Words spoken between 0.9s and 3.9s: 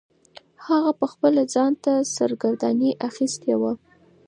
پخپله ځان ته سرګرداني اخیستې وه.